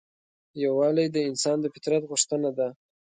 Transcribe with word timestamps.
یووالی 0.63 1.07
د 1.11 1.17
انسان 1.29 1.57
د 1.61 1.65
فطرت 1.75 2.03
غوښتنه 2.09 2.49
ده. 2.57 2.67